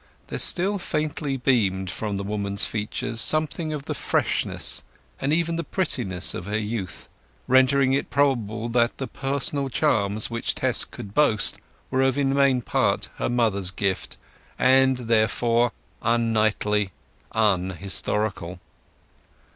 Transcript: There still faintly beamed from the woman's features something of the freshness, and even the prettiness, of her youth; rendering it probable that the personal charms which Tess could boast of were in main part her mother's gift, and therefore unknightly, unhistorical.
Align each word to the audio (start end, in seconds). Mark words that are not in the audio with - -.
There 0.29 0.39
still 0.39 0.79
faintly 0.79 1.37
beamed 1.37 1.91
from 1.91 2.17
the 2.17 2.23
woman's 2.23 2.65
features 2.65 3.21
something 3.21 3.71
of 3.71 3.85
the 3.85 3.93
freshness, 3.93 4.81
and 5.19 5.31
even 5.31 5.57
the 5.57 5.63
prettiness, 5.63 6.33
of 6.33 6.47
her 6.47 6.57
youth; 6.57 7.07
rendering 7.47 7.93
it 7.93 8.09
probable 8.09 8.67
that 8.69 8.97
the 8.97 9.05
personal 9.05 9.69
charms 9.69 10.27
which 10.27 10.55
Tess 10.55 10.85
could 10.85 11.13
boast 11.13 11.57
of 11.57 11.61
were 11.91 12.01
in 12.01 12.33
main 12.33 12.63
part 12.63 13.09
her 13.17 13.29
mother's 13.29 13.69
gift, 13.69 14.17
and 14.57 14.97
therefore 14.97 15.71
unknightly, 16.01 16.89
unhistorical. 17.33 18.59